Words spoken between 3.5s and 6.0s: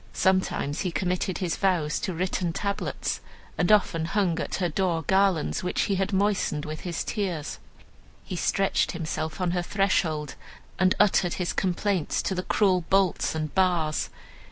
and often hung at her door garlands which he